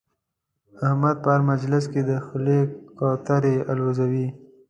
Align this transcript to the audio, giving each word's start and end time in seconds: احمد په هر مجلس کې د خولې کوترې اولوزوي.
احمد 0.87 1.15
په 1.23 1.29
هر 1.33 1.41
مجلس 1.51 1.83
کې 1.91 2.01
د 2.09 2.11
خولې 2.25 2.59
کوترې 2.97 3.55
اولوزوي. 3.71 4.27